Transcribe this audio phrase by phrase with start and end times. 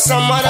[0.00, 0.40] sama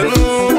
[0.00, 0.51] nunca, nunca.